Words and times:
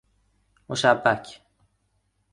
مشبک 0.69 1.41